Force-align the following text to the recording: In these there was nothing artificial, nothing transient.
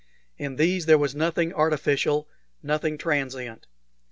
In 0.39 0.55
these 0.55 0.87
there 0.87 0.97
was 0.97 1.13
nothing 1.13 1.53
artificial, 1.53 2.27
nothing 2.63 2.97
transient. 2.97 3.67